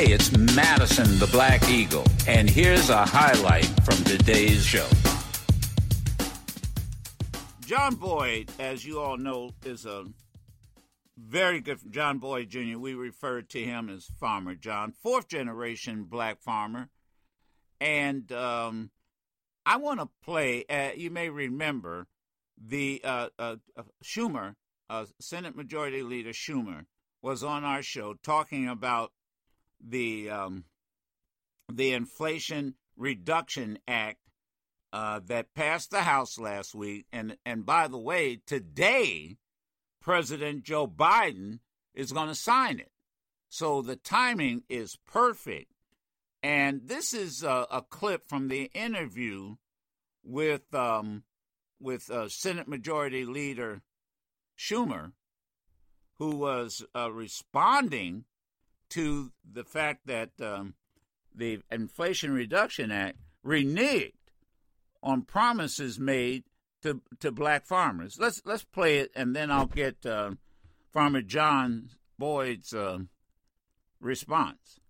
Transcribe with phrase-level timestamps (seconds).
[0.00, 4.88] Hey, it's Madison the Black Eagle, and here's a highlight from today's show.
[7.66, 10.06] John Boyd, as you all know, is a
[11.18, 12.78] very good John Boyd Jr.
[12.78, 16.88] We refer to him as Farmer John, fourth generation black farmer.
[17.78, 18.92] And um,
[19.66, 22.06] I want to play, uh, you may remember,
[22.56, 24.54] the uh, uh, uh Schumer,
[24.88, 26.86] uh, Senate Majority Leader Schumer,
[27.20, 29.12] was on our show talking about
[29.86, 30.64] the um,
[31.72, 34.18] the Inflation Reduction Act
[34.92, 39.36] uh, that passed the House last week, and and by the way, today
[40.00, 41.60] President Joe Biden
[41.94, 42.90] is going to sign it.
[43.48, 45.72] So the timing is perfect.
[46.42, 49.56] And this is a, a clip from the interview
[50.24, 51.24] with um,
[51.78, 53.82] with uh, Senate Majority Leader
[54.58, 55.12] Schumer,
[56.18, 58.24] who was uh, responding
[58.90, 60.74] to the fact that um,
[61.34, 64.12] the Inflation Reduction Act reneged
[65.02, 66.44] on promises made
[66.82, 68.18] to to black farmers.
[68.18, 70.32] Let's let's play it, and then I'll get uh,
[70.92, 72.98] Farmer John Boyd's uh,
[74.00, 74.80] response.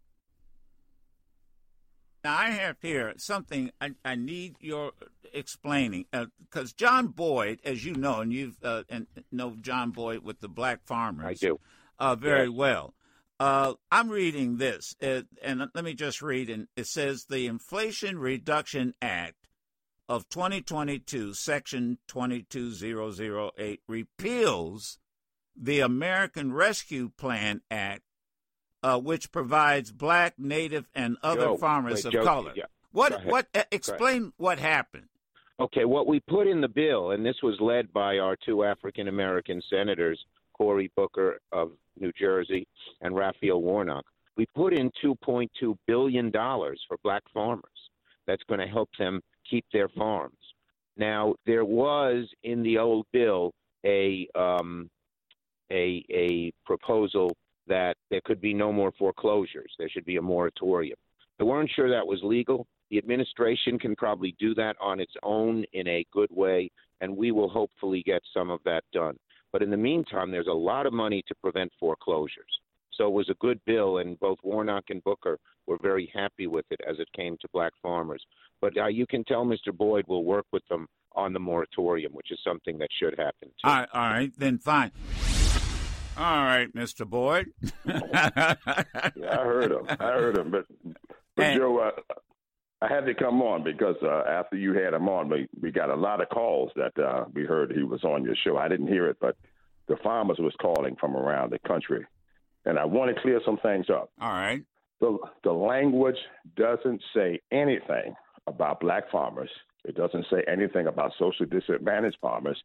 [2.22, 4.92] Now I have here something I, I need your
[5.32, 10.22] explaining because uh, John Boyd, as you know, and you uh, and know John Boyd
[10.22, 11.60] with the black farmers, I do
[11.98, 12.56] uh, very yes.
[12.56, 12.94] well.
[13.40, 16.50] Uh, I'm reading this, uh, and let me just read.
[16.50, 19.48] And it says the Inflation Reduction Act
[20.10, 24.98] of 2022, Section 22008, repeals
[25.56, 28.02] the American Rescue Plan Act,
[28.82, 32.52] uh, which provides black, native, and other Joe, farmers wait, of Joe, color.
[32.54, 33.24] Yeah, what?
[33.24, 33.46] What?
[33.54, 35.08] Uh, explain what happened.
[35.58, 39.08] Okay, what we put in the bill, and this was led by our two African
[39.08, 40.22] American senators,
[40.60, 42.68] Cory Booker of New Jersey
[43.00, 44.04] and Raphael Warnock.
[44.36, 45.48] We put in $2.2
[45.86, 47.64] billion for black farmers.
[48.26, 50.36] That's going to help them keep their farms.
[50.98, 53.52] Now, there was in the old bill
[53.86, 54.90] a um,
[55.72, 57.34] a a proposal
[57.66, 59.72] that there could be no more foreclosures.
[59.78, 60.98] There should be a moratorium.
[61.38, 62.66] They weren't sure that was legal.
[62.90, 66.70] The administration can probably do that on its own in a good way,
[67.00, 69.16] and we will hopefully get some of that done.
[69.52, 72.60] But in the meantime, there's a lot of money to prevent foreclosures.
[72.92, 76.66] So it was a good bill, and both Warnock and Booker were very happy with
[76.70, 78.22] it as it came to black farmers.
[78.60, 79.74] But uh, you can tell Mr.
[79.74, 83.48] Boyd will work with them on the moratorium, which is something that should happen.
[83.48, 83.64] Too.
[83.64, 84.92] All right, all right, then fine.
[86.16, 87.08] All right, Mr.
[87.08, 87.52] Boyd.
[87.86, 89.86] yeah, I heard him.
[89.88, 90.66] I heard him, but
[91.36, 91.90] but and, Joe, uh,
[92.82, 95.90] I had to come on because uh, after you had him on, we we got
[95.90, 98.56] a lot of calls that uh, we heard he was on your show.
[98.56, 99.36] I didn't hear it, but
[99.86, 102.06] the farmers was calling from around the country,
[102.64, 104.10] and I want to clear some things up.
[104.20, 104.62] All right.
[105.00, 106.16] The the language
[106.56, 108.14] doesn't say anything
[108.46, 109.50] about black farmers.
[109.84, 112.62] It doesn't say anything about socially disadvantaged farmers,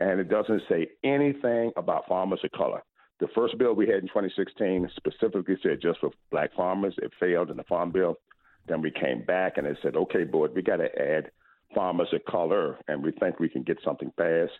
[0.00, 2.82] and it doesn't say anything about farmers of color.
[3.20, 6.94] The first bill we had in 2016 specifically said just for black farmers.
[6.98, 8.16] It failed in the farm bill.
[8.68, 11.30] Then we came back and they said, okay, Boyd, we got to add
[11.74, 14.52] farmers of color, and we think we can get something passed.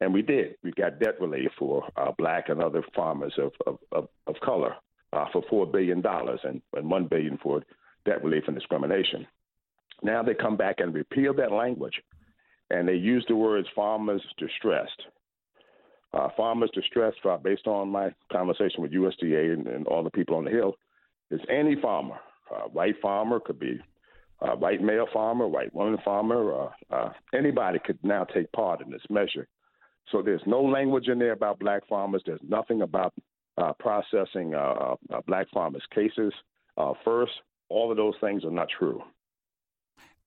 [0.00, 0.56] And we did.
[0.62, 4.74] We got debt relief for uh, black and other farmers of, of, of, of color
[5.12, 7.62] uh, for $4 billion and, and 1 billion for
[8.06, 9.26] debt relief and discrimination.
[10.02, 12.00] Now they come back and repeal that language,
[12.70, 15.02] and they use the words farmers distressed.
[16.14, 20.44] Uh, farmers distressed, based on my conversation with USDA and, and all the people on
[20.44, 20.76] the Hill,
[21.30, 22.18] is any farmer
[22.54, 23.80] uh, white farmer, could be
[24.40, 29.02] uh, white male farmer, white woman farmer, uh, anybody could now take part in this
[29.10, 29.46] measure.
[30.10, 32.22] So there's no language in there about black farmers.
[32.24, 33.12] There's nothing about
[33.58, 36.32] uh, processing uh, uh, black farmers' cases
[37.04, 37.32] first.
[37.68, 39.02] All of those things are not true.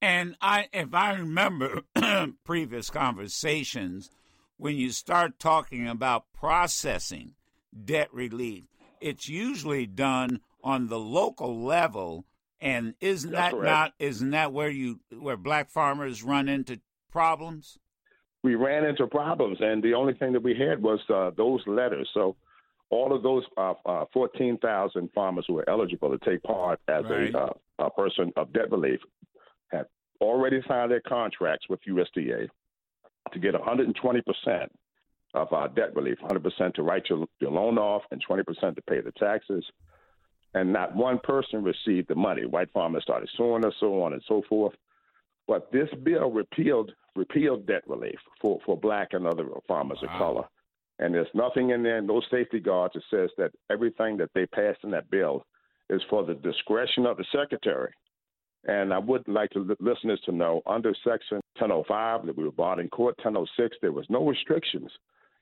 [0.02, 1.82] And I, if I remember
[2.44, 4.12] previous conversations,
[4.58, 7.34] when you start talking about processing
[7.86, 8.66] debt relief,
[9.02, 12.26] it's usually done on the local level.
[12.62, 13.72] And isn't That's that correct.
[13.72, 16.80] not isn't that where you where black farmers run into
[17.12, 17.78] problems?
[18.42, 22.10] We ran into problems, and the only thing that we had was uh, those letters.
[22.14, 22.36] So
[22.90, 27.34] all of those uh, uh, 14,000 farmers who were eligible to take part as right.
[27.34, 27.50] a, uh,
[27.80, 29.00] a person of debt relief
[29.72, 29.86] had
[30.22, 32.48] already signed their contracts with USDA
[33.32, 34.72] to get 120 percent
[35.34, 38.76] of our debt relief, 100 percent to write your, your loan off, and 20 percent
[38.76, 39.66] to pay the taxes
[40.54, 42.46] and not one person received the money.
[42.46, 44.74] White farmers started suing us, so on and so forth.
[45.48, 50.10] But this bill repealed repealed debt relief for, for black and other farmers wow.
[50.10, 50.44] of color.
[51.00, 54.80] And there's nothing in there, no safety guards that says that everything that they passed
[54.84, 55.46] in that bill
[55.90, 57.94] is for the discretion of the secretary.
[58.66, 62.80] And I would like to listeners to know under Section 1005 that we were brought
[62.80, 64.90] in court, 1006, there was no restrictions.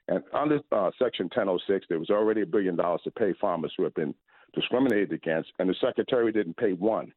[0.08, 3.84] And under uh, Section 1006, there was already a billion dollars to pay farmers who
[3.84, 4.16] have been
[4.53, 7.13] discriminated against, and the secretary didn't pay one.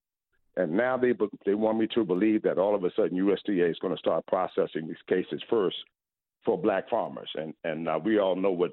[0.56, 1.12] And now they
[1.44, 4.24] they want me to believe that all of a sudden USDA is going to start
[4.26, 5.76] processing these cases first
[6.44, 8.70] for black farmers, and and uh, we all know what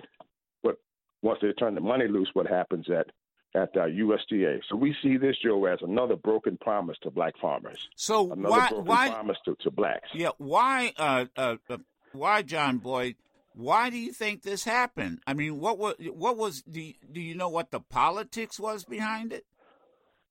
[0.61, 0.77] what
[1.23, 3.07] once they turn the money loose, what happens at
[3.53, 4.61] at uh, USDA.
[4.69, 7.89] So we see this, Joe, as another broken promise to black farmers.
[7.95, 10.09] So another why broken why promise to, to blacks?
[10.13, 11.77] Yeah, why uh, uh, uh,
[12.13, 13.15] why John Boyd?
[13.61, 15.19] Why do you think this happened?
[15.27, 18.83] I mean, what was what was do you, do you know what the politics was
[18.83, 19.45] behind it?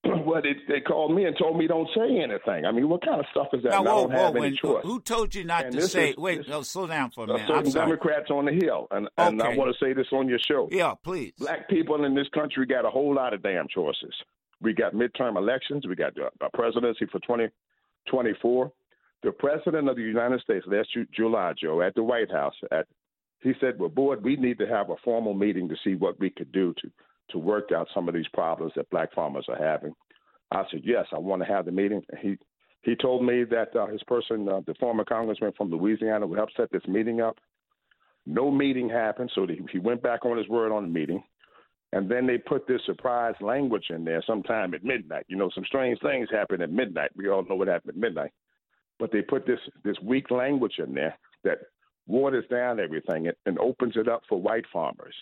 [0.05, 2.65] well, they, they called me and told me don't say anything.
[2.65, 3.71] I mean, what kind of stuff is that?
[3.71, 4.83] Now, whoa, I don't whoa, have when, any choice.
[4.83, 6.11] Who told you not And to say?
[6.11, 7.51] is- wait, this- no, slow down for a Uh, minute.
[7.51, 7.89] I'm certain.
[7.89, 10.69] Democrats on the Hill, and, and I want to say this on your show.
[10.73, 11.33] Yeah, please.
[11.39, 14.15] Black people in this country got a whole lot of damn choices.
[14.63, 15.87] We got midterm elections.
[15.87, 18.73] We got uh, a presidency for 2024.
[19.23, 22.87] The president of the United States last Ju- July, Joe, at the White House, at
[23.43, 26.31] he said, "Well, Boyd, we need to have a formal meeting to see what we
[26.31, 26.91] could do to
[27.31, 29.95] to work out some of these problems that black farmers are having."
[30.51, 32.39] I said, "Yes, I want to have the meeting." He
[32.83, 36.51] he told me that uh, his person, uh, the former congressman from Louisiana, would help
[36.57, 37.39] set this meeting up.
[38.27, 41.23] No meeting happened, so he he went back on his word on the meeting.
[41.93, 45.25] And then they put this surprise language in there sometime at midnight.
[45.29, 47.11] You know, some strange things happen at midnight.
[47.17, 48.31] We all know what happened at midnight.
[49.01, 51.59] But they put this this weak language in there that
[52.11, 55.15] waters down everything and, and opens it up for white farmers.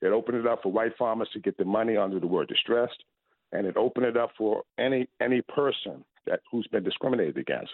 [0.00, 3.02] It opened it up for white farmers to get the money under the word distressed,
[3.52, 7.72] and it opened it up for any any person that who's been discriminated against.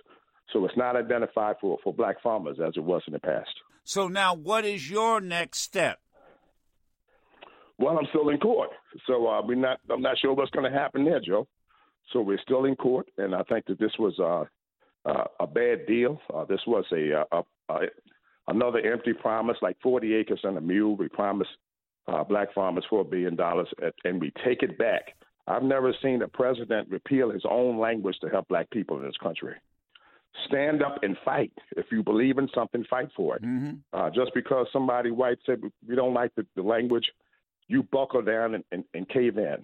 [0.52, 3.50] So it's not identified for, for black farmers as it was in the past.
[3.82, 6.00] So now, what is your next step?
[7.78, 8.70] Well, I'm still in court,
[9.06, 9.80] so uh, we're not.
[9.90, 11.46] I'm not sure what's going to happen there, Joe.
[12.12, 14.44] So we're still in court, and I think that this was uh,
[15.08, 16.20] uh, a bad deal.
[16.32, 17.78] Uh, this was a, uh, a, a
[18.49, 20.96] another empty promise, like 40 acres and a mule.
[20.96, 21.50] We promised
[22.06, 23.69] uh, black farmers four billion dollars,
[24.05, 25.14] and we take it back.
[25.46, 29.17] I've never seen a president repeal his own language to help black people in this
[29.23, 29.55] country.
[30.46, 31.52] Stand up and fight.
[31.76, 33.43] If you believe in something, fight for it.
[33.43, 33.75] Mm-hmm.
[33.93, 37.05] Uh, just because somebody white said we don't like the, the language,
[37.69, 39.58] you buckle down and, and, and cave in.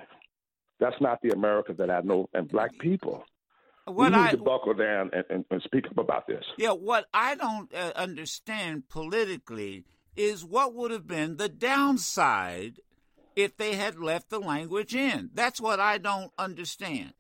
[0.79, 2.29] That's not the America that I know.
[2.35, 3.25] And black people,
[3.87, 6.44] What we need I to buckle down and, and, and speak up about this.
[6.59, 9.85] yeah, what I don't uh, understand politically
[10.17, 12.81] is what would have been the downside
[13.37, 15.31] if they had left the language in.
[15.35, 17.15] That's what I don't understand.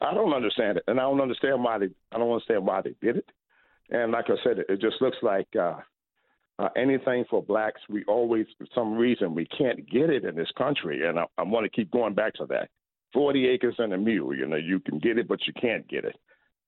[0.00, 1.88] I don't understand it, and I don't understand why they.
[2.10, 3.26] I don't understand why they did it.
[3.90, 5.76] And like I said, it, it just looks like uh,
[6.58, 7.80] uh, anything for blacks.
[7.88, 11.42] We always, for some reason, we can't get it in this country, and I, I
[11.42, 12.68] want to keep going back to that.
[13.12, 14.34] Forty acres and a mule.
[14.34, 16.16] You know, you can get it, but you can't get it.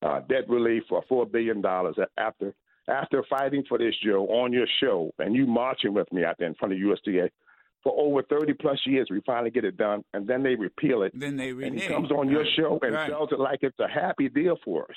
[0.03, 2.55] Uh, debt relief for four billion dollars after
[2.87, 6.49] after fighting for this, Joe, on your show, and you marching with me out there
[6.49, 7.31] in front of USDA
[7.83, 9.09] for over 30 plus years.
[9.11, 11.13] We finally get it done, and then they repeal it.
[11.19, 13.09] Then they And he comes on your show and Right.
[13.09, 14.97] sells it like it's a happy deal for us.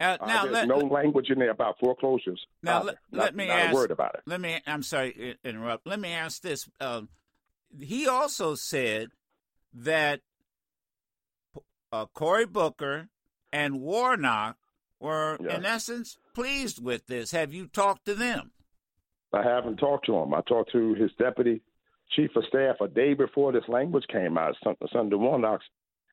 [0.00, 2.44] Uh, Uh, now there's let, no let- language in there about foreclosures.
[2.62, 4.22] Now, Uh, let- not, let me not ask- a word about it.
[4.26, 4.58] let me.
[4.66, 5.86] I'm sorry, interrupt.
[5.86, 6.68] Let me ask this.
[6.80, 7.08] Um,
[7.80, 9.10] he also said
[9.74, 10.22] that
[11.92, 13.08] uh, Cory Booker
[13.52, 14.56] and Warnock
[15.00, 15.56] were, Yeah.
[15.56, 17.30] in essence, pleased with this.
[17.32, 18.52] Have you talked to them?
[19.32, 20.32] I haven't talked to him.
[20.34, 21.60] I talked to his deputy
[22.10, 25.66] chief of staff a day before this language came out, Sun- Senator Warnock's,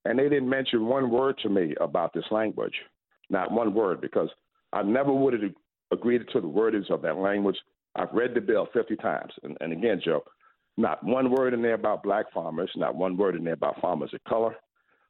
[0.03, 2.75] and they didn't mention one word to me about this language.
[3.29, 4.29] Not one word, because
[4.74, 5.51] I never would have
[5.91, 7.55] agreed to the wordings of that language.
[7.96, 9.32] I've read the bill 50 times.
[9.44, 10.24] And, and again, Joe,
[10.77, 14.13] not one word in there about black farmers, not one word in there about farmers
[14.13, 14.55] of color,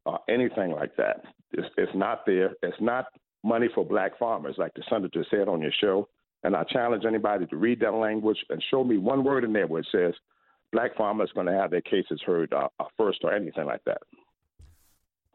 [0.06, 1.24] or anything like that.
[1.52, 2.52] It's, it's not there.
[2.62, 3.06] It's not
[3.44, 6.08] money for black farmers, like the senator said on your show.
[6.44, 9.68] And I challenge anybody to read that language and show me one word in there
[9.68, 10.14] where it says
[10.72, 14.00] black farmers going to have their cases heard uh, uh, first or anything like that.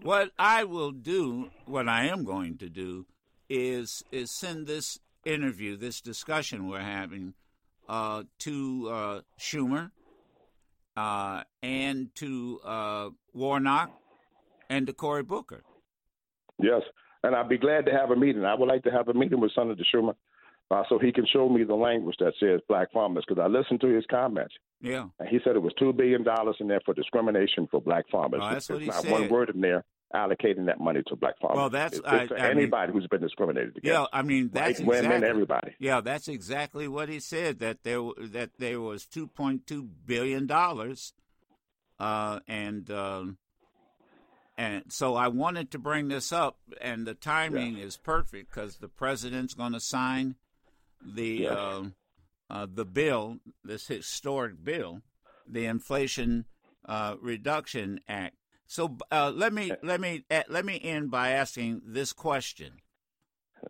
[0.02, 3.06] What I will do, what I am going to do,
[3.48, 7.34] is is send this interview, this discussion we're having,
[7.88, 9.90] uh, to uh, Schumer,
[10.96, 13.90] uh, and to uh, Warnock,
[14.70, 15.62] and to Cory Booker.
[16.58, 16.82] Yes,
[17.22, 18.44] and I'd be glad to have a meeting.
[18.44, 20.14] I would like to have a meeting with Senator Schumer
[20.70, 23.80] uh, so he can show me the language that says black farmers because I listened
[23.82, 24.54] to his comments.
[24.80, 25.06] Yeah.
[25.18, 26.24] And he said it was $2 billion
[26.60, 28.40] in there for discrimination for black farmers.
[28.42, 29.12] Oh, that's There's what he not said.
[29.12, 29.84] one word in there
[30.14, 31.56] allocating that money to black farmers.
[31.56, 33.86] Well, that's- It's, it's I- I mean- anybody who's been discriminated against.
[33.86, 35.74] Yeah, I mean that's White women, everybody.
[35.78, 37.58] Yeah, that's exactly what he said.
[37.60, 41.12] That there that there was two point two billion dollars,
[41.98, 43.38] uh, and um,
[44.60, 47.84] and so I wanted to bring this up, and the timing yeah.
[47.84, 50.34] is perfect because the president's going to sign
[51.02, 51.52] the yes.
[51.52, 51.82] uh,
[52.50, 55.00] uh, the bill, this historic bill,
[55.48, 56.44] the Inflation
[56.84, 58.36] uh, Reduction Act.
[58.66, 62.82] So uh, let me let me uh, let me end by asking this question.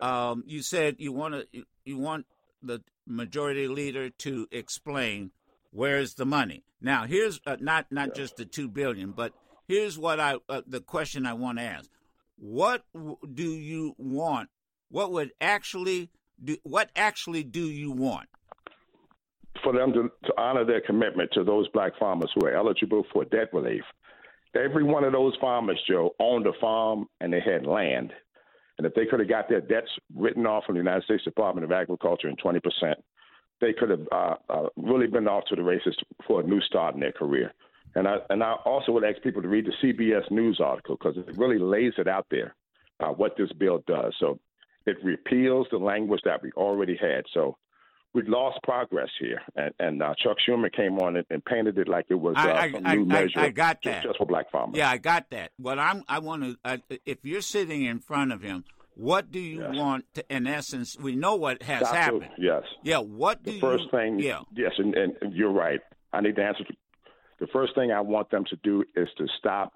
[0.01, 2.27] Um, you said you want to you want
[2.61, 5.31] the majority leader to explain
[5.71, 6.65] where's the money.
[6.81, 9.35] Now, here's uh, not not just the two billion, but
[9.71, 11.89] here's what I uh, the question I want to ask:
[12.37, 14.49] What do you want?
[14.91, 16.11] What would actually
[16.43, 16.57] do?
[16.65, 18.29] What actually do you want?
[19.63, 23.25] For them to, to honor their commitment to those black farmers who are eligible for
[23.25, 23.83] debt relief.
[24.55, 28.13] Every one of those farmers, Joe, owned a farm and they had land.
[28.79, 31.65] And if they could have got their debts written off from the United States Department
[31.65, 32.61] of Agriculture in 20%,
[33.61, 35.95] they could have uh, uh, really been off to the races
[36.27, 37.53] for a new start in their career.
[37.95, 41.17] And I and I also would ask people to read the CBS News article because
[41.17, 42.55] it really lays it out there
[43.01, 44.15] uh, what this bill does.
[44.21, 44.39] So
[44.87, 47.25] it repeals the language that we already had.
[47.35, 47.57] So
[48.13, 51.89] we lost progress here, and, and uh, Chuck Schumer came on and, and, painted it
[51.89, 53.39] like it was uh, I, a new I, measure.
[53.39, 54.77] I, got that just, for black farmers.
[54.77, 55.53] Yeah, I got that.
[55.59, 59.39] What I'm, I want to, uh, if you're sitting in front of him, what do
[59.39, 59.77] you yes.
[59.77, 62.31] want to, in essence, we know what has happened.
[62.37, 62.65] Yes.
[62.83, 64.41] Yeah, what do the first you, thing, yeah.
[64.55, 65.81] yes, and, and you're right.
[66.13, 66.65] I need to answer.
[67.41, 69.73] The first thing I want them to do is to stop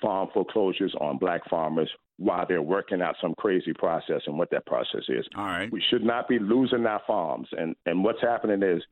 [0.00, 4.66] farm foreclosures on black farmers while they're working out some crazy process and what that
[4.66, 5.26] process is.
[5.36, 5.70] All right.
[5.72, 7.48] We should not be losing our farms.
[7.52, 8.82] And, and what's happening is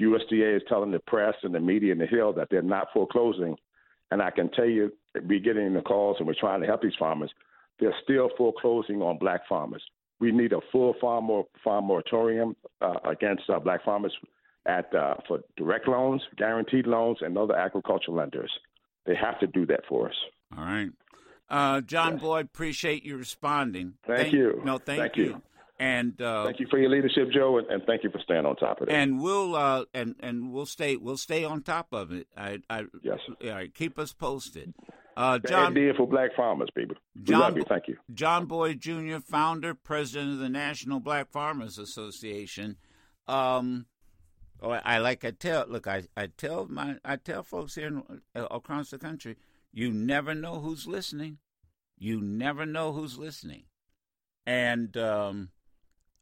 [0.00, 3.56] USDA is telling the press and the media and the Hill that they're not foreclosing.
[4.10, 6.92] And I can tell you, we're getting the calls and we're trying to help these
[6.98, 7.30] farmers
[7.80, 9.82] they're still foreclosing on black farmers.
[10.20, 11.28] We need a full farm,
[11.62, 14.14] farm moratorium uh, against uh, black farmers
[14.66, 18.50] at uh, for direct loans, guaranteed loans, and other agricultural lenders.
[19.06, 20.14] They have to do that for us.
[20.56, 20.90] All right.
[21.50, 22.22] Uh, John yes.
[22.22, 23.94] Boyd, appreciate you responding.
[24.06, 24.62] Thank, thank you.
[24.64, 25.24] No, thank, thank you.
[25.24, 25.42] you.
[25.78, 28.54] And uh, thank you for your leadership, Joe, and, and, thank you for staying on
[28.56, 28.94] top of it.
[28.94, 32.28] And we'll uh, and and we'll stay we'll stay on top of it.
[32.36, 33.18] I, I yes.
[33.74, 34.72] Keep us posted.
[35.16, 36.96] Uh, John idea for black farmers, people.
[37.22, 37.64] John, love you.
[37.68, 37.96] Thank you.
[38.12, 42.76] John Boyd Jr., founder, president of the National Black Farmers Association.
[43.28, 43.86] Um,
[44.64, 48.02] oh, I like I tell look I, I tell my I tell folks here in,
[48.34, 49.36] uh, across the country,
[49.72, 51.38] you never know who's listening.
[51.96, 53.64] You never know who's listening,
[54.44, 55.50] and um,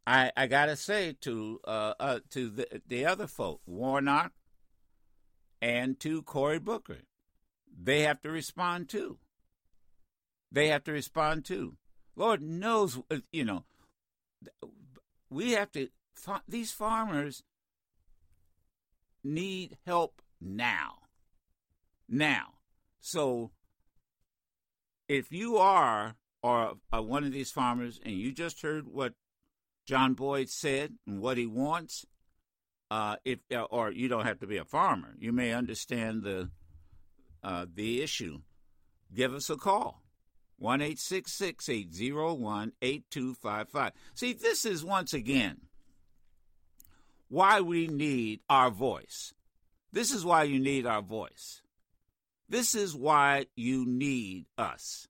[0.05, 4.33] I I gotta say to uh, uh to the the other folk, Warnock,
[5.61, 6.99] and to Cory Booker
[7.81, 9.17] they have to respond too.
[10.51, 11.77] They have to respond too.
[12.15, 13.65] Lord knows, uh, you know,
[15.29, 15.89] we have to,
[16.47, 17.43] these farmers
[19.23, 20.95] need help now.
[22.07, 22.53] Now.
[22.99, 23.51] So
[25.07, 29.13] if you are or are one of these farmers and you just heard what
[29.85, 32.05] John Boyd said and what he wants,
[32.91, 36.49] uh, if uh, or you don't have to be a farmer, you may understand the
[37.43, 38.39] uh, the issue,
[39.13, 40.01] give us a call.
[40.59, 43.91] 1 801 8255.
[44.13, 45.57] See, this is once again
[47.33, 49.33] why we need our voice.
[49.91, 51.63] This is why you need our voice.
[52.47, 55.07] This is why you need us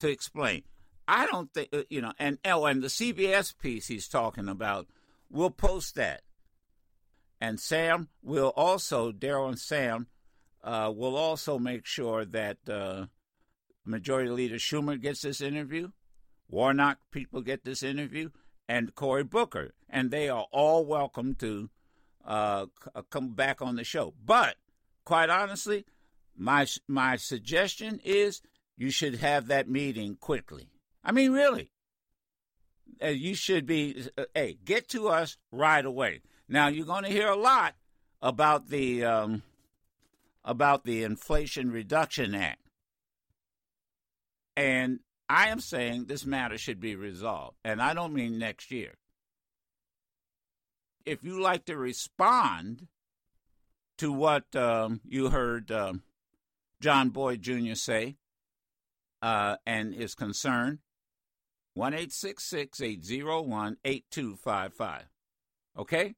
[0.00, 0.64] to explain.
[1.06, 4.88] I don't think, uh, you know, and oh, and the CBS piece he's talking about,
[5.30, 6.20] we'll post that.
[7.40, 10.08] And Sam will also, Daryl and Sam
[10.62, 13.06] uh, we'll also make sure that uh,
[13.86, 15.92] Majority Leader Schumer gets this interview,
[16.50, 18.28] Warnock people get this interview,
[18.68, 21.70] and Cory Booker, and they are all welcome to
[22.24, 24.12] uh, uh, come back on the show.
[24.24, 24.56] But
[25.04, 25.86] quite honestly,
[26.36, 28.42] my my suggestion is
[28.76, 30.68] you should have that meeting quickly.
[31.02, 31.72] I mean, really,
[33.02, 34.04] uh, you should be.
[34.16, 36.20] Uh, hey, get to us right away.
[36.48, 37.74] Now you're going to hear a lot
[38.20, 39.42] about the um,
[40.44, 42.60] about the Inflation Reduction Act.
[44.56, 47.56] And I am saying this matter should be resolved.
[47.64, 48.94] And I don't mean next year.
[51.04, 52.88] If you like to respond
[53.98, 56.02] to what um, you heard um,
[56.80, 57.74] John Boyd Jr.
[57.74, 58.16] say
[59.20, 60.78] uh, and his concern,
[61.74, 65.04] 1 801 8255.
[65.78, 66.14] Okay?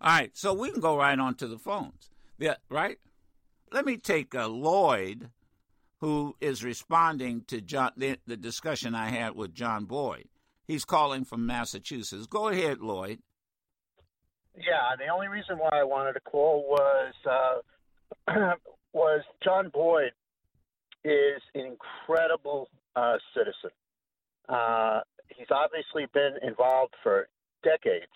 [0.00, 2.10] All right, so we can go right on to the phones.
[2.38, 2.98] Yeah, right?
[3.74, 5.30] let me take uh, Lloyd,
[6.04, 10.28] who is responding to John, the, the discussion I had with John Boyd.
[10.66, 12.26] He's calling from Massachusetts.
[12.26, 13.20] Go ahead, Lloyd.
[14.54, 17.14] Yeah, the only reason why I wanted to call was
[18.28, 18.52] uh,
[18.92, 20.12] was John Boyd
[21.04, 23.70] is an incredible uh, citizen.
[24.46, 25.00] Uh,
[25.34, 27.28] he's obviously been involved for
[27.62, 28.12] decades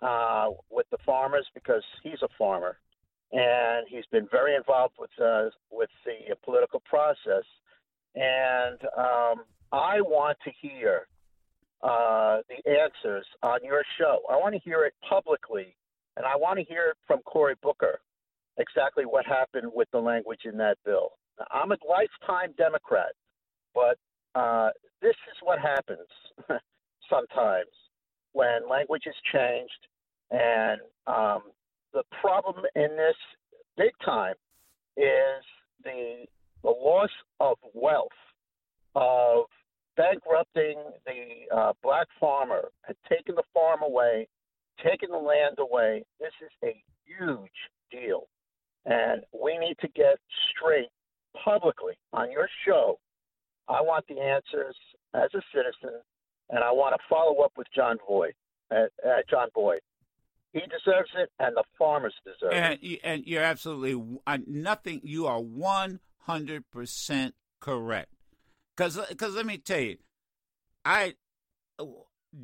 [0.00, 2.78] uh, with the farmers because he's a farmer,
[3.34, 7.44] and he's been very involved with uh, with the political process.
[8.14, 11.08] And um, I want to hear
[11.82, 14.20] uh, the answers on your show.
[14.30, 15.76] I want to hear it publicly,
[16.16, 18.00] and I want to hear it from Cory Booker
[18.56, 21.10] exactly what happened with the language in that bill.
[21.50, 23.12] I'm a lifetime Democrat,
[23.74, 23.98] but
[24.36, 24.70] uh,
[25.02, 26.06] this is what happens
[27.10, 27.70] sometimes
[28.32, 29.72] when language is changed.
[30.30, 31.42] And um,
[31.94, 33.16] the problem in this
[33.76, 34.34] big time
[34.96, 35.42] is
[35.82, 36.26] the
[36.62, 37.10] the loss
[37.40, 38.08] of wealth,
[38.94, 39.44] of
[39.96, 44.26] bankrupting the uh, black farmer and taking the farm away,
[44.82, 46.02] taking the land away.
[46.18, 47.50] This is a huge
[47.90, 48.24] deal.
[48.86, 50.16] And we need to get
[50.50, 50.88] straight
[51.44, 52.98] publicly on your show.
[53.68, 54.76] I want the answers
[55.14, 56.00] as a citizen,
[56.50, 58.34] and I want to follow up with John Boyd.
[58.70, 59.80] Uh, uh, John Boyd.
[60.54, 63.00] He deserves it, and the farmers deserve and, it.
[63.02, 65.00] And you're absolutely uh, nothing.
[65.02, 68.10] You are one hundred percent correct.
[68.76, 69.96] Because because let me tell you,
[70.84, 71.14] I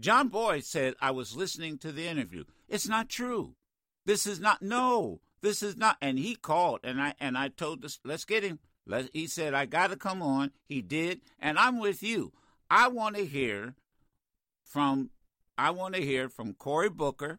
[0.00, 2.44] John Boyd said I was listening to the interview.
[2.68, 3.54] It's not true.
[4.06, 5.20] This is not no.
[5.40, 5.96] This is not.
[6.02, 8.00] And he called and I and I told this.
[8.04, 8.58] let's get him.
[8.86, 10.50] Let, he said I got to come on.
[10.68, 12.32] He did, and I'm with you.
[12.68, 13.76] I want to hear
[14.64, 15.10] from
[15.56, 17.38] I want to hear from Cory Booker.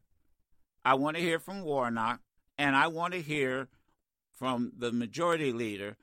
[0.84, 2.20] I want to hear from Warnock,
[2.58, 3.70] and I want to hear
[4.32, 5.98] from the majority leader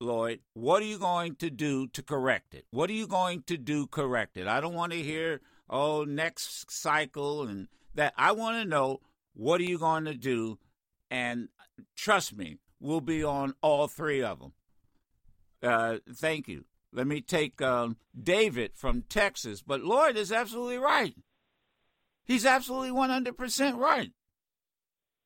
[0.00, 2.66] Lloyd, what are you going to do to correct it?
[2.70, 4.46] What are you going to do correct it?
[4.46, 8.12] I don't want to hear, oh, next cycle and that.
[8.16, 9.00] I want to know
[9.34, 10.58] what are you going to do?
[11.10, 11.48] And
[11.96, 14.52] trust me, we'll be on all three of them.
[15.62, 16.66] Uh, thank you.
[16.92, 19.62] Let me take um, David from Texas.
[19.62, 21.14] But Lloyd is absolutely right.
[22.26, 24.10] He's absolutely 100% right.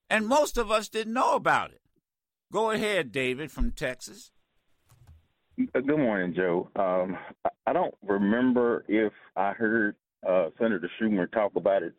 [0.08, 1.80] And most of us didn't know about it.
[2.52, 4.32] Go ahead, David from Texas.
[5.72, 6.68] Good morning, Joe.
[6.76, 7.16] Um,
[7.66, 9.94] I don't remember if I heard
[10.28, 11.94] uh, Senator Schumer talk about it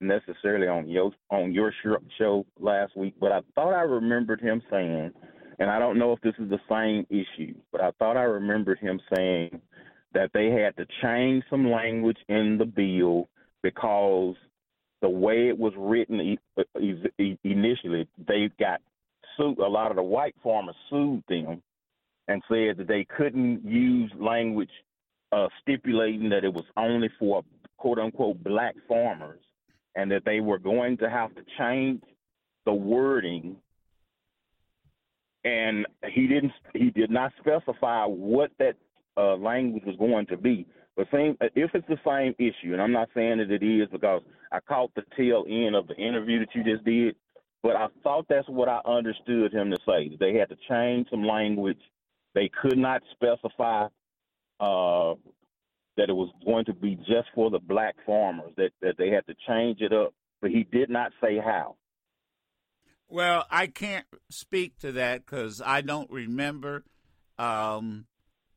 [0.00, 1.72] necessarily on your on your
[2.18, 5.12] show last week, but I thought I remembered him saying,
[5.58, 8.78] and I don't know if this is the same issue, but I thought I remembered
[8.78, 9.60] him saying
[10.12, 13.28] that they had to change some language in the bill
[13.62, 14.34] because
[15.02, 16.36] the way it was written
[17.44, 18.80] initially, they got
[19.36, 19.58] sued.
[19.58, 21.62] A lot of the white farmers sued them
[22.28, 24.70] and said that they couldn't use language
[25.32, 27.42] uh, stipulating that it was only for
[27.78, 29.40] quote unquote black farmers
[29.94, 32.02] and that they were going to have to change
[32.66, 33.56] the wording
[35.44, 38.74] and he didn't he did not specify what that
[39.16, 40.66] uh, language was going to be
[41.12, 44.60] same if it's the same issue and i'm not saying that it is because i
[44.60, 47.14] caught the tail end of the interview that you just did
[47.62, 51.24] but i thought that's what i understood him to say they had to change some
[51.24, 51.80] language
[52.34, 53.86] they could not specify
[54.60, 55.14] uh,
[55.96, 59.26] that it was going to be just for the black farmers, that, that they had
[59.26, 61.76] to change it up, but he did not say how.
[63.08, 66.84] Well, I can't speak to that because I don't remember,
[67.38, 68.06] um,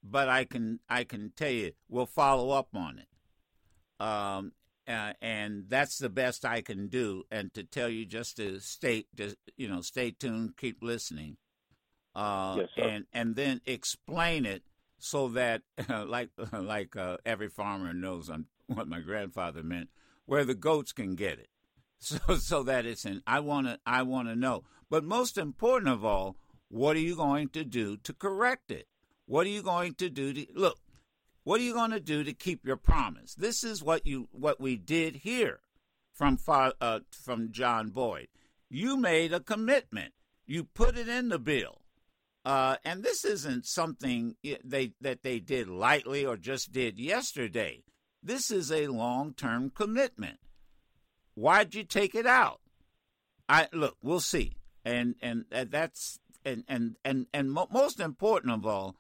[0.03, 4.51] but I can I can tell you we'll follow up on it, um,
[4.87, 7.23] uh, and that's the best I can do.
[7.31, 11.37] And to tell you just to stay, just you know, stay tuned, keep listening,
[12.15, 14.63] uh, yes, and and then explain it
[14.99, 19.89] so that like like uh, every farmer knows I'm, what my grandfather meant,
[20.25, 21.49] where the goats can get it,
[21.99, 23.21] so so that it's in.
[23.25, 26.35] I want to I want to know, but most important of all,
[26.67, 28.87] what are you going to do to correct it?
[29.25, 30.79] What are you going to do to look?
[31.43, 33.35] What are you going to do to keep your promise?
[33.35, 35.59] This is what you what we did here
[36.13, 38.27] from uh, from John Boyd.
[38.69, 40.13] You made a commitment.
[40.45, 41.81] You put it in the bill.
[42.45, 47.83] Uh, and this isn't something they that they did lightly or just did yesterday.
[48.21, 50.39] This is a long-term commitment.
[51.35, 52.59] Why'd you take it out?
[53.47, 53.97] I look.
[54.01, 54.57] We'll see.
[54.85, 58.95] And and, and that's and and and and mo- most important of all,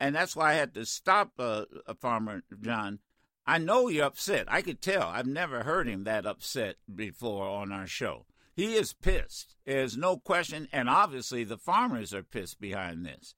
[0.00, 3.00] and that's why I had to stop uh, a farmer John.
[3.46, 4.44] I know you're upset.
[4.48, 5.04] I could tell.
[5.04, 8.26] I've never heard him that upset before on our show.
[8.54, 9.56] He is pissed.
[9.64, 10.68] There's no question.
[10.72, 13.34] And obviously, the farmers are pissed behind this.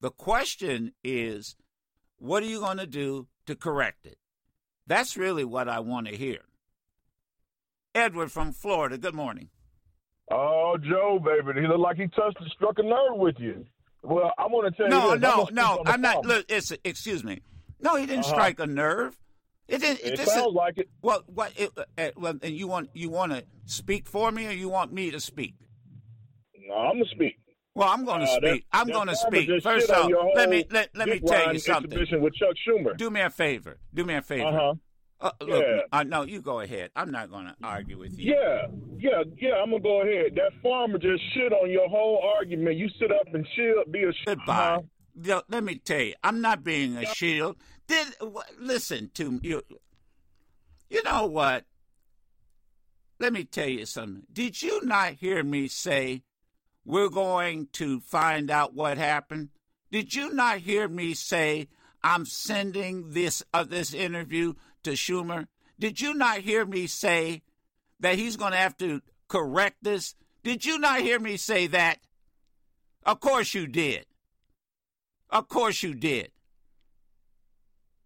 [0.00, 1.56] The question is,
[2.16, 4.16] what are you going to do to correct it?
[4.86, 6.40] That's really what I want to hear.
[7.94, 9.50] Edward from Florida, good morning.
[10.30, 11.60] Oh, Joe, baby.
[11.60, 13.66] He looked like he touched struck a nerve with you.
[14.02, 15.18] Well, I want to tell no, you.
[15.18, 15.22] This.
[15.22, 15.82] no, I'm no.
[15.86, 16.24] I'm not.
[16.24, 17.40] Look, it's excuse me.
[17.80, 18.34] No, he didn't Uh-huh.
[18.34, 19.16] strike a nerve.
[19.68, 20.00] It didn't.
[20.04, 20.88] It this sounds is, like it.
[21.02, 21.52] Well, what?
[21.56, 24.92] It, uh, well, and you want you want to speak for me, or you want
[24.92, 25.54] me to speak?
[26.66, 27.36] No, I'm gonna speak.
[27.74, 28.66] Well, I'm going to Uh, speak.
[28.72, 29.48] I'm going to speak.
[29.62, 31.98] First off, let me let, let me tell you something.
[32.20, 32.96] With Chuck Schumer.
[32.96, 33.78] Do me a favor.
[33.94, 34.46] Do me a favor.
[34.48, 34.74] Uh huh.
[35.20, 35.80] Uh, look, Yeah.
[35.92, 36.90] uh, no, you go ahead.
[36.96, 38.34] I'm not going to argue with you.
[38.34, 38.66] Yeah,
[38.98, 39.54] yeah, yeah.
[39.62, 40.34] I'm gonna go ahead.
[40.36, 42.76] That farmer just shit on your whole argument.
[42.78, 44.52] You sit up and shield, be a sh- Goodbye.
[44.76, 44.80] Uh-huh.
[45.22, 47.56] Yo, Let me tell you, I'm not being a shield.
[47.86, 49.62] Did wh- listen to you?
[50.88, 51.66] You know what?
[53.18, 54.22] Let me tell you something.
[54.32, 56.22] Did you not hear me say
[56.86, 59.50] we're going to find out what happened?
[59.92, 61.68] Did you not hear me say
[62.02, 64.54] I'm sending this uh, this interview
[64.84, 65.46] to Schumer?
[65.78, 67.42] Did you not hear me say
[68.00, 70.14] that he's going to have to correct this?
[70.42, 71.98] Did you not hear me say that?
[73.04, 74.06] Of course you did.
[75.30, 76.32] Of course you did.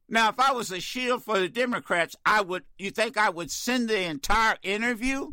[0.09, 2.65] Now, if I was a shield for the Democrats, I would.
[2.79, 5.33] You think I would send the entire interview?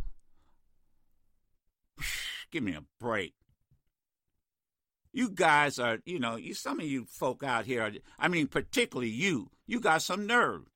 [2.52, 3.34] Give me a break.
[5.14, 7.92] You guys are, you know, you some of you folk out here.
[8.18, 9.52] I mean, particularly you.
[9.68, 10.71] You got some nerve.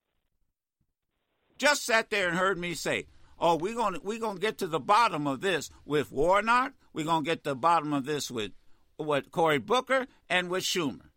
[1.57, 3.05] Just sat there and heard me say,
[3.39, 6.73] "Oh, we're gonna we're gonna get to the bottom of this with Warnock.
[6.93, 8.51] We're gonna get to the bottom of this with
[8.97, 11.09] with Cory Booker and with Schumer."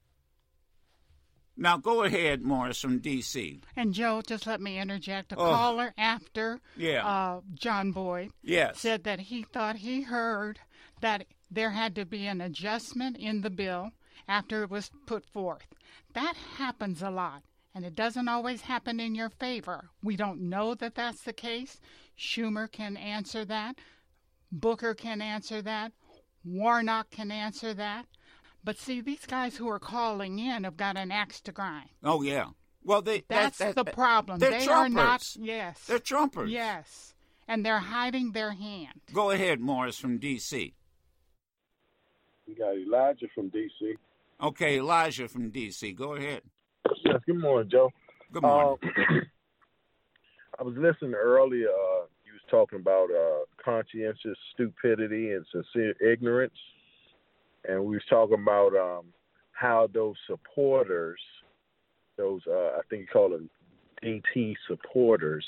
[1.57, 3.62] Now go ahead, Morris from D.C.
[3.74, 5.33] And Joe, just let me interject.
[5.33, 5.51] A Oh.
[5.55, 7.05] caller after Yeah.
[7.05, 8.79] uh, John Boyd Yes.
[8.81, 10.61] said that he thought he heard
[11.01, 13.90] that there had to be an adjustment in the bill
[14.29, 15.66] after it was put forth.
[16.12, 17.42] That happens a lot,
[17.79, 19.91] and it doesn't always happen in your favor.
[20.03, 21.81] We don't know that that's the case.
[22.19, 23.79] Schumer can answer that.
[24.51, 25.93] Booker can answer that.
[26.45, 28.07] Warnock can answer that.
[28.64, 31.91] But see, these guys who are calling in have got an axe to grind.
[32.03, 32.47] Oh yeah.
[32.83, 34.41] Well, they That's that, the problem.
[34.41, 34.71] They're they Trumpers.
[34.71, 35.37] are not.
[35.38, 35.85] Yes.
[35.87, 36.51] They're Trumpers.
[36.51, 37.14] Yes.
[37.47, 39.03] And they're hiding their hand.
[39.14, 40.75] Go ahead, Morris from D.C.
[42.49, 43.95] We got Elijah from D.C.
[44.43, 45.93] Okay, Elijah from D.C.
[45.93, 46.43] Go ahead.
[46.87, 47.21] Yes.
[47.27, 47.91] Good morning, Joe.
[48.33, 48.77] Good morning.
[48.83, 49.23] Um,
[50.59, 51.69] I was listening earlier.
[51.69, 56.55] Uh, you was talking about uh, conscientious stupidity and sincere ignorance,
[57.69, 59.07] and we was talking about um,
[59.53, 61.21] how those supporters,
[62.17, 63.49] those uh, I think you call them
[64.03, 65.47] DT supporters,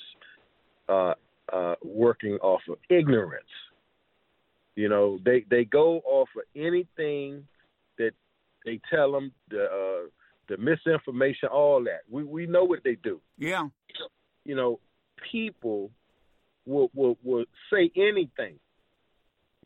[0.89, 1.15] uh,
[1.53, 3.45] uh, working off of ignorance.
[4.77, 7.47] You know, they they go off of anything
[7.99, 8.13] that
[8.65, 10.09] they tell them the uh,
[10.51, 12.01] the misinformation, all that.
[12.11, 13.69] We we know what they do yeah.
[14.45, 14.81] you know,
[15.33, 15.91] people
[16.67, 18.59] will will will say anything.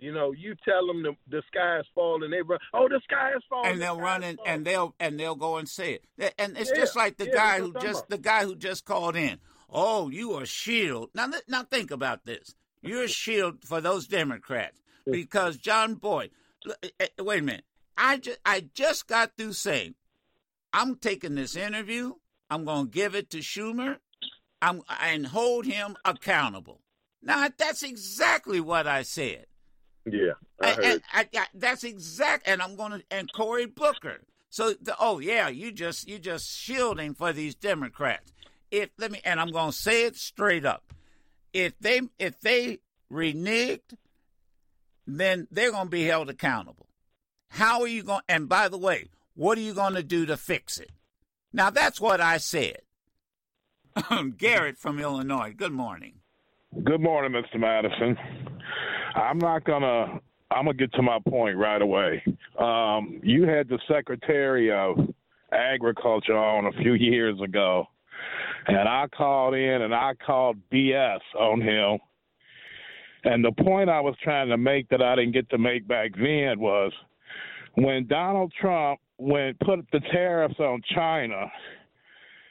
[0.00, 2.58] You know, you tell them the, the sky is falling, they run.
[2.74, 3.72] Oh, the sky is falling.
[3.72, 6.34] and they'll sky run falling." and they'll and they'll go and say it.
[6.38, 8.84] And it's Yeah, just like the yeah, guy who just talking the guy who just
[8.84, 9.38] called in.
[9.70, 11.10] Oh, you are shield.
[11.14, 12.54] Now now think about this.
[12.82, 16.30] You're a shield for those Democrats because John Boyd.
[16.82, 17.64] eh, eh, Wait a minute.
[17.96, 19.94] I just I just got through saying
[20.74, 22.14] I'm taking this interview.
[22.50, 23.96] I'm going to give it to Schumer.
[24.60, 26.80] I'm and hold him accountable.
[27.22, 29.46] Now that's exactly what I said.
[30.04, 30.84] Yeah, I And- heard.
[30.84, 32.46] and I, I, that's exact.
[32.48, 34.20] And I'm going to and Cory Booker.
[34.50, 38.32] So the, oh yeah, you just you just shielding for these Democrats.
[38.70, 40.92] If let me and I'm going to say it straight up.
[41.52, 42.80] If they if they
[43.12, 43.94] reneged,
[45.06, 46.86] then they're going to be held accountable.
[47.50, 48.22] How are you going?
[48.28, 50.90] And by the way, what are you going to do to fix it?
[51.52, 52.78] Now that's what I said.
[54.38, 55.52] Garrett from Illinois.
[55.56, 56.14] Good morning.
[56.82, 57.60] Good morning, Mr.
[57.60, 58.16] Madison.
[59.14, 60.20] I'm not gonna.
[60.50, 62.22] I'm gonna get to my point right away.
[62.58, 64.96] Um, you had the Secretary of
[65.52, 67.86] Agriculture on a few years ago,
[68.66, 71.98] and I called in and I called BS on him.
[73.22, 76.10] And the point I was trying to make that I didn't get to make back
[76.16, 76.92] then was
[77.74, 81.50] when Donald Trump went put the tariffs on China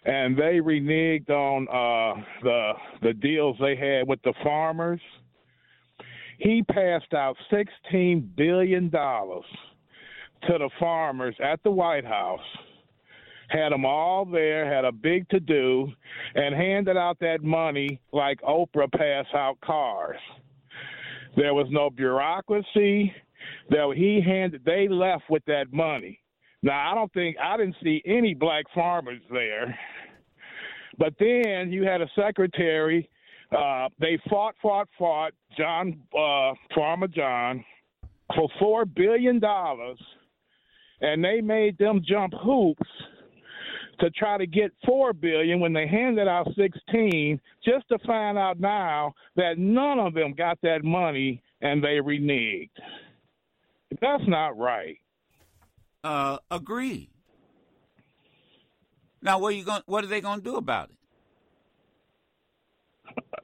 [0.06, 5.02] and they reneged on uh, the the deals they had with the farmers.
[6.40, 9.46] He passed out sixteen billion dollars
[10.48, 12.40] to the farmers at the White House.
[13.50, 15.92] Had them all there, had a big to do,
[16.34, 20.18] and handed out that money like Oprah pass out cars.
[21.36, 23.14] There was no bureaucracy.
[23.70, 24.66] There he handed.
[24.66, 26.23] They left with that money.
[26.64, 29.78] Now I don't think I didn't see any black farmers there.
[30.98, 33.10] But then you had a secretary.
[33.56, 35.34] Uh, they fought, fought, fought.
[35.58, 37.64] John, uh, Farmer John,
[38.36, 40.00] for four billion dollars,
[41.02, 42.90] and they made them jump hoops
[44.00, 48.60] to try to get four billion when they handed out sixteen, just to find out
[48.60, 52.70] now that none of them got that money and they reneged.
[54.02, 54.98] That's not right.
[56.04, 57.10] Uh, agree.
[59.22, 59.82] Now, what are you going?
[59.86, 60.98] What are they going to do about it?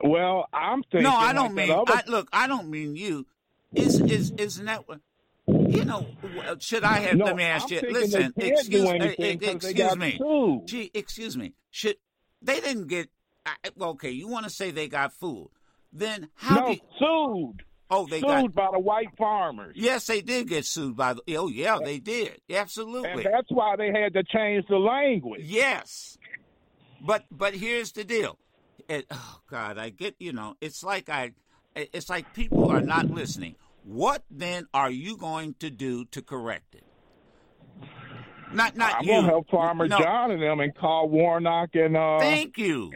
[0.02, 1.04] Well, I'm thinking.
[1.04, 1.72] No, I don't like mean.
[1.72, 1.94] other...
[1.94, 3.26] I, look, I don't mean you.
[3.74, 5.00] Is is isn't that what?
[5.48, 6.06] You know,
[6.60, 7.18] should I have?
[7.18, 7.92] No, let me ask I'm you.
[7.92, 10.20] Listen, excuse, do uh, anything 'cause they excuse me.
[10.66, 11.54] Gee, excuse me.
[11.72, 11.96] Should
[12.42, 13.10] they didn't get?
[13.46, 15.52] I, okay, you want to say they got fooled?
[15.92, 16.60] Then how?
[16.60, 17.64] no, did, sued.
[17.90, 18.54] Oh, they sued got.
[18.54, 19.76] by the white farmers.
[19.78, 21.22] Yes, they did get sued by the.
[21.38, 22.42] Oh, yeah, they did.
[22.50, 23.10] Absolutely.
[23.10, 25.42] And that's why they had to change the language.
[25.44, 26.18] Yes,
[27.02, 28.38] but but here's the deal.
[28.88, 30.56] It, oh God, I get you know.
[30.62, 31.34] It's like I,
[31.76, 33.56] it's like people are not listening.
[33.84, 36.84] What then are you going to do to correct it?
[38.52, 39.12] Not not I'm you.
[39.14, 42.92] gonna help Farmer No, John and them and call Warnock and uh Thank you.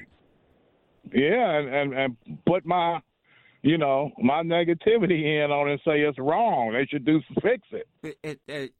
[1.14, 3.02] yeah and, and and put my
[3.64, 6.74] you know my negativity in on it and say it's wrong.
[6.74, 7.88] They should do fix it.
[8.04, 8.74] It, it, it,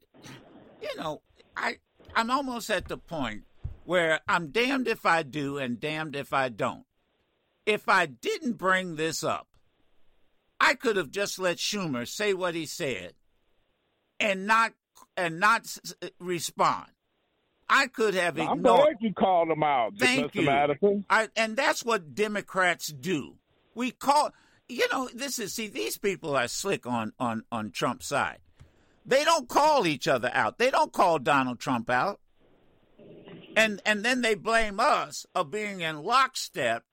[0.80, 1.22] you know,
[1.56, 1.78] I
[2.14, 3.42] I'm almost at the point
[3.84, 6.84] where I'm damned if I do and damned if I don't.
[7.66, 9.48] If I didn't bring this up,
[10.60, 13.14] I could have just let Schumer say what he said
[14.20, 14.72] and not
[15.16, 15.66] and not
[16.18, 16.86] respond.
[17.68, 18.80] I could have I'm ignored.
[18.80, 20.34] glad you called them out, Thank Mr.
[20.34, 20.42] you.
[20.42, 21.04] Madison.
[21.08, 23.36] I, and that's what Democrats do.
[23.74, 24.32] We call,
[24.74, 28.38] you know, this is see these people are slick on on on Trump's side.
[29.06, 30.58] They don't call each other out.
[30.58, 32.20] They don't call Donald Trump out.
[33.56, 36.84] And and then they blame us of being in lockstep.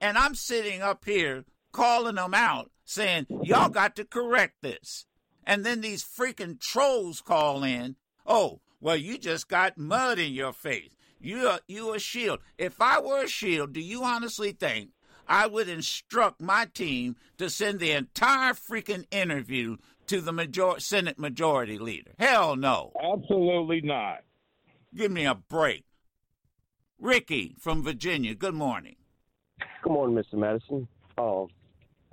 [0.00, 5.06] And I'm sitting up here calling them out, saying y'all got to correct this.
[5.46, 7.96] And then these freaking trolls call in.
[8.26, 10.90] Oh, well, you just got mud in your face.
[11.20, 12.40] You are you a shield.
[12.58, 14.90] If I were a shield, do you honestly think
[15.28, 21.18] I would instruct my team to send the entire freaking interview to the major- Senate
[21.18, 22.12] Majority Leader?
[22.18, 22.92] Hell no.
[23.02, 24.22] Absolutely not.
[24.94, 25.84] Give me a break.
[26.98, 28.34] Ricky from Virginia.
[28.34, 28.96] Good morning.
[29.82, 30.38] Good morning, Mr.
[30.38, 30.88] Madison.
[31.18, 31.44] Uh,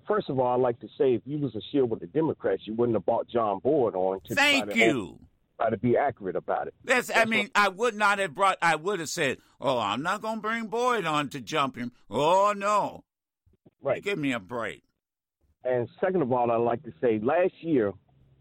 [0.07, 2.63] first of all, I'd like to say if you was a shield with the Democrats,
[2.65, 5.19] you wouldn't have bought John Boyd on to Thank try to, you.
[5.57, 6.73] Try to be accurate about it.
[6.83, 10.21] That's, I mean, I would not have brought, I would have said, oh, I'm not
[10.21, 11.91] going to bring Boyd on to jump him.
[12.09, 13.03] Oh, no.
[13.81, 14.03] Right.
[14.03, 14.83] Give me a break.
[15.63, 17.93] And second of all, I'd like to say last year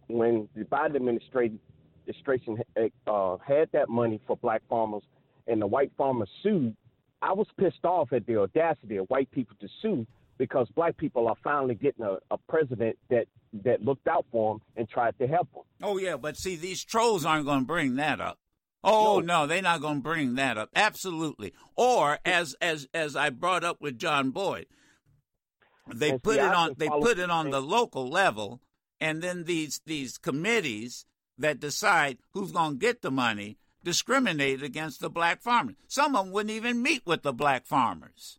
[0.09, 1.61] when the Biden administration
[2.01, 2.59] administration,
[3.07, 5.03] uh, had that money for black farmers
[5.47, 6.75] and the white farmers sued,
[7.23, 10.07] I was pissed off at the audacity of white people to sue
[10.41, 13.27] because black people are finally getting a, a president that,
[13.63, 15.65] that looked out for them and tried to help them.
[15.83, 18.39] Oh, yeah, but see, these trolls aren't going to bring that up.
[18.83, 20.71] Oh no, they're not going to bring that up.
[20.75, 21.53] Absolutely.
[21.77, 24.69] Or as as as I brought up with John Boyd,
[25.95, 28.63] they And put see, it on they put it on the local level,
[28.99, 31.05] and then these these committees
[31.37, 35.77] that decide who's going to get the money discriminate against the black farmers.
[35.87, 38.39] Some of them wouldn't even meet with the black farmers.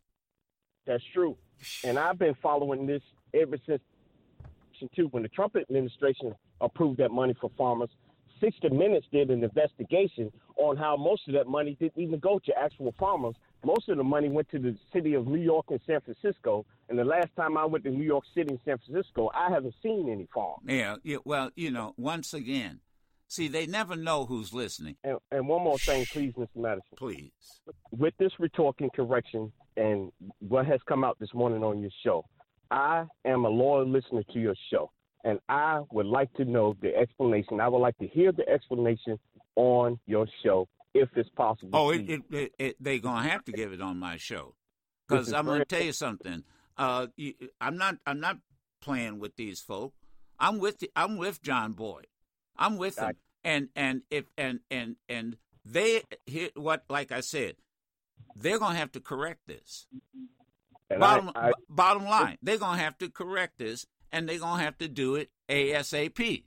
[0.86, 1.36] That's true.
[1.84, 3.02] And I've been following this
[3.34, 3.80] ever since
[4.94, 5.06] too.
[5.12, 7.90] When the Trump administration approved that money for farmers,
[8.40, 12.52] 60 Minutes did an investigation on how most of that money didn't even go to
[12.58, 13.34] actual farmers.
[13.64, 16.66] Most of the money went to the city of New York and San Francisco.
[16.88, 19.74] And the last time I went to New York City and San Francisco, I haven't
[19.82, 20.64] seen any farms.
[20.66, 21.18] Yeah, yeah.
[21.24, 22.80] Well, you know, once again,
[23.32, 24.96] see, they never know who's listening.
[25.04, 26.56] And, and one more thing, please, Mr.
[26.56, 26.82] Madison.
[26.96, 27.32] Please.
[27.90, 32.24] with this rhetoric and correction and what has come out this morning on your show,
[32.70, 34.90] I am a loyal listener to your show,
[35.24, 37.60] and I would like to know the explanation.
[37.60, 39.18] I would like to hear the explanation
[39.56, 41.70] on your show if it's possible.
[41.72, 44.54] Oh, it, it, it, it, they're gonna have to give it on my show
[45.08, 46.44] because I'm gonna tell you something.
[46.76, 48.38] Uh, you, I'm not I'm not
[48.80, 49.94] playing with these folk.
[50.38, 52.06] I'm with the, I'm with John Boyd.
[52.62, 53.12] I'm with them.
[53.44, 57.56] And and if and and and they hit what like I said,
[58.36, 59.86] they're gonna have to correct this.
[60.90, 64.62] And bottom I, I, bottom line, they're gonna have to correct this, and they're gonna
[64.62, 66.44] have to do it ASAP.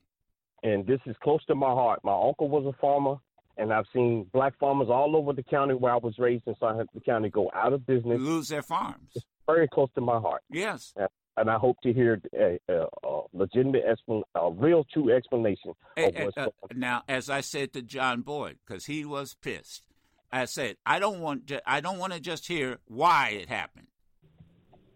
[0.64, 2.00] and this is close to my heart.
[2.04, 3.18] My uncle was a farmer,
[3.58, 7.02] and I've seen black farmers all over the county where I was raised in Southampton
[7.06, 8.20] County go out of business.
[8.22, 9.18] Lose their farms.
[9.48, 10.42] Very close to my heart.
[10.50, 10.94] Yes.
[10.96, 16.14] And I hope to hear a, a, a legitimate, explan- a real, true explanation of
[16.16, 16.80] what's uh, going on.
[16.80, 19.86] now, as I said to John Boyd, because he was pissed,
[20.32, 23.88] I said I don't want ju- I don't want to just hear why it happened,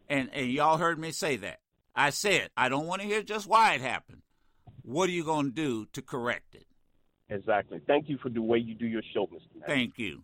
[0.08, 1.60] and and y'all heard me say that.
[1.95, 4.21] I said I don't want to hear just why it happened.
[4.84, 6.65] What are you going to do to correct it?
[7.30, 7.80] Exactly.
[7.86, 9.65] Thank you for the way you do your show, Mr.
[9.67, 10.23] Thank you.